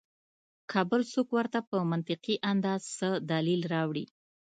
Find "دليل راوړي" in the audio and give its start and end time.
3.31-4.05